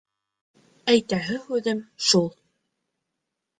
-Әйтәһе 0.93 1.37
һүҙем 1.45 1.85
шул. 2.09 2.27